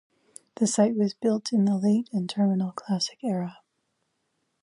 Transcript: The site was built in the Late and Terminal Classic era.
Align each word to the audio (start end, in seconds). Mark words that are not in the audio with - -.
The 0.55 0.65
site 0.65 0.95
was 0.95 1.13
built 1.13 1.53
in 1.53 1.65
the 1.65 1.77
Late 1.77 2.09
and 2.11 2.27
Terminal 2.27 2.71
Classic 2.71 3.23
era. 3.23 3.57